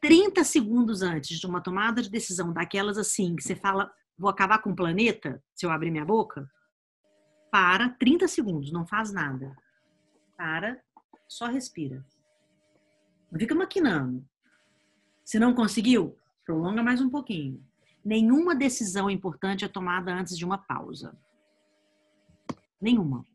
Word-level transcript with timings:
30 0.00 0.42
segundos 0.44 1.02
antes 1.02 1.38
de 1.38 1.46
uma 1.46 1.60
tomada 1.60 2.02
de 2.02 2.10
decisão 2.10 2.52
daquelas 2.52 2.96
assim, 2.96 3.36
que 3.36 3.42
você 3.42 3.54
fala, 3.54 3.92
vou 4.16 4.30
acabar 4.30 4.58
com 4.58 4.70
o 4.70 4.76
planeta, 4.76 5.42
se 5.54 5.66
eu 5.66 5.70
abrir 5.70 5.90
minha 5.90 6.04
boca, 6.04 6.50
para 7.50 7.88
30 7.90 8.28
segundos, 8.28 8.72
não 8.72 8.86
faz 8.86 9.12
nada. 9.12 9.54
Para, 10.36 10.80
só 11.28 11.46
respira. 11.46 12.04
Não 13.30 13.38
fica 13.38 13.54
maquinando. 13.54 14.24
Se 15.24 15.38
não 15.38 15.54
conseguiu, 15.54 16.16
prolonga 16.44 16.82
mais 16.82 17.00
um 17.00 17.10
pouquinho. 17.10 17.62
Nenhuma 18.04 18.54
decisão 18.54 19.10
importante 19.10 19.64
é 19.64 19.68
tomada 19.68 20.12
antes 20.12 20.36
de 20.36 20.44
uma 20.44 20.58
pausa. 20.58 21.16
Nenhuma. 22.80 23.26